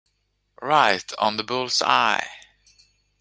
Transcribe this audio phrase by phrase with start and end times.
[0.63, 2.27] Right on the bull's-eye.